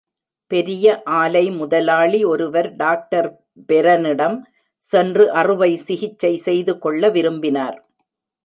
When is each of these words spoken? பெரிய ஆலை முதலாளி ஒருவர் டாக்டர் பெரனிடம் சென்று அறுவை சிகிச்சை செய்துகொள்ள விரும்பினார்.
பெரிய 0.51 0.85
ஆலை 1.03 1.43
முதலாளி 1.51 2.23
ஒருவர் 2.23 2.69
டாக்டர் 2.75 3.29
பெரனிடம் 3.67 4.37
சென்று 4.85 5.31
அறுவை 5.31 5.71
சிகிச்சை 5.77 6.33
செய்துகொள்ள 6.37 7.09
விரும்பினார். 7.09 7.77